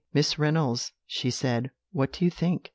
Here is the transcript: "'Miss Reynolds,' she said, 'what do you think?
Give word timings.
"'Miss 0.15 0.39
Reynolds,' 0.39 0.93
she 1.05 1.29
said, 1.29 1.69
'what 1.91 2.11
do 2.13 2.25
you 2.25 2.31
think? 2.31 2.69